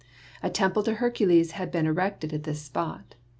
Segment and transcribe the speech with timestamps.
[0.41, 3.13] A temple to Hercules had been erected at this spot.